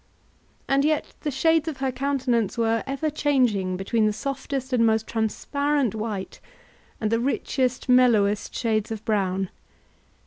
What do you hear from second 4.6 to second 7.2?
and most transparent white, and the